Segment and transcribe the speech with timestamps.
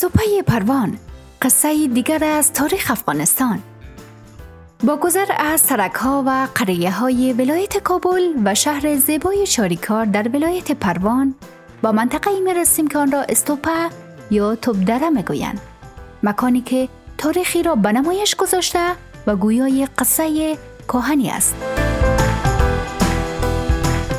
[0.00, 0.98] سپای پروان
[1.42, 3.62] قصه دیگر از تاریخ افغانستان
[4.84, 10.28] با گذر از سرک ها و قریه های ولایت کابل و شهر زیبای چاریکار در
[10.28, 11.34] ولایت پروان
[11.82, 13.88] با منطقه می رسیم که آن را استوپا
[14.30, 15.60] یا توبدره می گویند.
[16.22, 16.88] مکانی که
[17.18, 18.86] تاریخی را به نمایش گذاشته
[19.26, 20.58] و گویای قصه
[20.88, 21.54] کهنی است.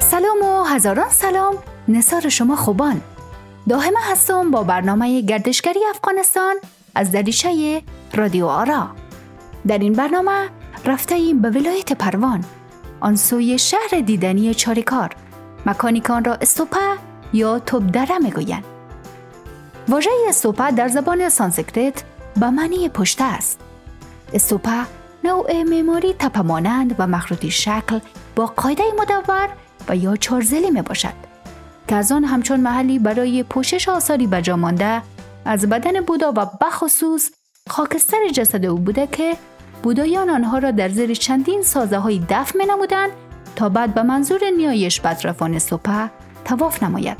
[0.00, 1.54] سلام و هزاران سلام
[1.88, 3.00] نثار شما خوبان
[3.68, 6.56] داهمه هستم با برنامه گردشگری افغانستان
[6.94, 7.82] از دریچه
[8.14, 8.88] رادیو آرا.
[9.66, 10.48] در این برنامه
[10.84, 12.44] رفته ایم به ولایت پروان
[13.00, 15.16] آن سوی شهر دیدنی چاریکار.
[15.66, 16.96] مکانی که آن را استوپا
[17.32, 18.64] یا توبدره می‌گویند.
[19.88, 22.02] واژه استوپا در زبان سانسکریت
[22.40, 23.60] به معنی پشته است.
[24.32, 24.82] استوپا
[25.24, 27.98] نوع معماری تپه‌مانند و مخروطی شکل
[28.36, 29.48] با قاعده مدور
[29.88, 31.25] و یا چارزلی می باشد
[31.88, 35.02] که از آن همچون محلی برای پوشش آثاری بجا مانده
[35.44, 37.30] از بدن بودا و بخصوص
[37.68, 39.36] خاکستر جسد او بوده که
[39.82, 43.08] بودایان آنها را در زیر چندین سازه های دفن می نمودن
[43.56, 46.10] تا بعد به منظور نیایش بدرفان سپه
[46.44, 47.16] تواف نماید.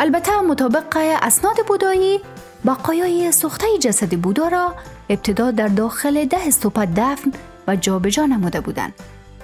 [0.00, 2.20] البته مطابق اسناد بودایی
[2.66, 4.74] بقایای سوخته جسد بودا را
[5.10, 7.32] ابتدا در داخل ده استوپا دفن
[7.66, 8.94] و جابجا نموده بودند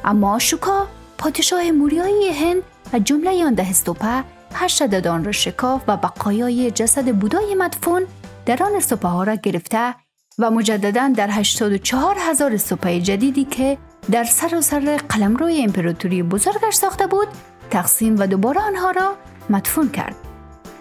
[0.04, 0.86] اما شوکا
[1.18, 7.14] پادشاه موریایی هند و جمله آن ده استوپه هشت ددان را شکاف و بقایای جسد
[7.14, 8.06] بودای مدفون
[8.46, 9.94] در آن استوپه ها را گرفته
[10.38, 13.78] و مجددا در 84 هزار استوپه جدیدی که
[14.10, 17.28] در سر قلمروی امپراتوری بزرگش ساخته بود
[17.70, 19.14] تقسیم و دوباره آنها را
[19.50, 20.16] مدفون کرد.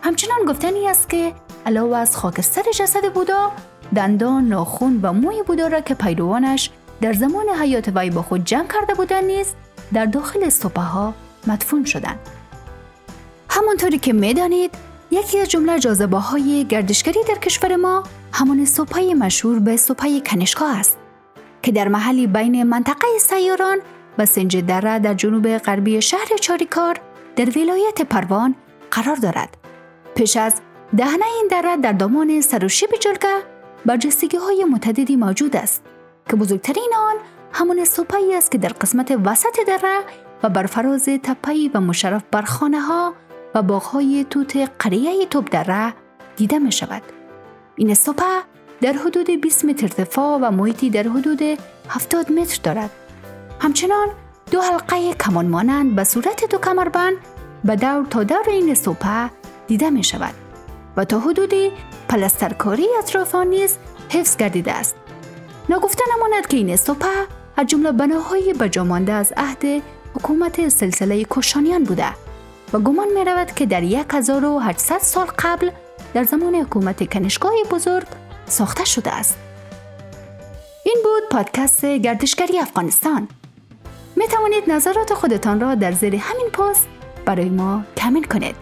[0.03, 1.33] همچنان گفتنی است که
[1.65, 3.51] علاوه از خاکستر جسد بودا
[3.95, 6.69] دندان ناخون و موی بودا را که پیروانش
[7.01, 9.53] در زمان حیات وی با خود جمع کرده بودند نیز
[9.93, 11.13] در داخل استوپه ها
[11.47, 12.19] مدفون شدند.
[13.49, 14.71] همانطوری که می‌دانید
[15.11, 20.67] یکی از جمله جاذبه های گردشگری در کشور ما همان سوپای مشهور به سوپای کنشکا
[20.67, 20.97] است
[21.61, 23.77] که در محلی بین منطقه سیاران
[24.17, 26.99] و سنج دره در جنوب غربی شهر چاریکار
[27.35, 28.55] در ولایت پروان
[28.91, 29.57] قرار دارد.
[30.15, 30.53] پیش از
[30.97, 33.37] دهنه این دره در دامان سروشیب جلگه
[33.85, 35.83] برجستگی های متعددی موجود است
[36.29, 37.15] که بزرگترین آن
[37.53, 39.99] همون سوپایی است که در قسمت وسط دره
[40.43, 43.13] و بر فراز تپهی و مشرف بر خانه ها
[43.55, 45.93] و باغهای توت قریه توب دره
[46.35, 47.01] دیده می شود.
[47.75, 48.23] این سوپه
[48.81, 51.41] در حدود 20 متر ارتفاع و محیطی در حدود
[51.89, 52.89] 70 متر دارد.
[53.61, 54.07] همچنان
[54.51, 57.17] دو حلقه کمان مانند به صورت دو کمربند
[57.63, 59.29] به دور تا دور این سوپه
[59.67, 60.33] دیده می شود
[60.97, 61.71] و تا حدودی
[62.09, 63.77] پلسترکاری اطراف آن نیز
[64.09, 64.95] حفظ گردیده است.
[65.69, 67.07] نگفته نماند که این سوپه
[67.57, 69.83] از جمله بناهای بجامانده از عهد
[70.15, 72.07] حکومت سلسله کوشانیان بوده
[72.73, 75.71] و گمان می رود که در 1800 سال قبل
[76.13, 78.07] در زمان حکومت کنشگاه بزرگ
[78.45, 79.37] ساخته شده است.
[80.85, 83.27] این بود پادکست گردشگری افغانستان.
[84.15, 86.87] می توانید نظرات خودتان را در زیر همین پست
[87.25, 88.55] برای ما کامنت کنید.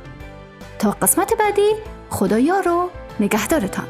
[0.80, 1.72] تا قسمت بعدی
[2.10, 2.90] خدایا رو
[3.20, 3.88] نگهدارتان.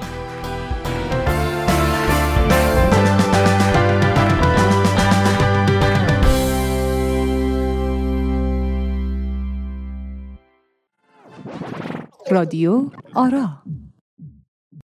[12.31, 13.64] رادیو آرا.